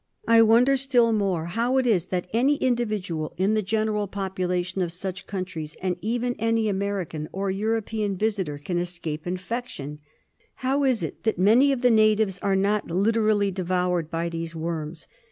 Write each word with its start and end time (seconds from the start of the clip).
I 0.27 0.41
wonder 0.41 0.77
still 0.77 1.13
more 1.13 1.45
how 1.45 1.77
it 1.77 1.83
2l8 1.83 1.83
PROBLEMS 1.85 2.03
IN 2.03 2.09
TROPICAL 2.09 2.17
MEDICINE. 2.17 2.17
is 2.17 2.23
that 2.23 2.37
any 2.39 2.55
individual 2.67 3.33
in 3.37 3.53
the 3.53 3.61
general 3.61 4.07
population 4.07 4.81
of 4.81 4.91
such 4.91 5.27
countries, 5.27 5.75
and 5.79 5.97
even 6.01 6.35
any 6.39 6.67
American 6.67 7.29
or 7.31 7.51
European 7.51 8.17
visitor, 8.17 8.57
can 8.57 8.79
escape 8.79 9.27
infection. 9.27 9.99
How 10.55 10.83
is 10.85 11.03
it 11.03 11.21
that 11.21 11.37
many 11.37 11.71
of 11.71 11.83
the 11.83 11.91
natives 11.91 12.39
are 12.39 12.55
not 12.55 12.89
literally 12.89 13.51
devoured 13.51 14.09
by 14.09 14.27
these 14.27 14.55
worms? 14.55 15.07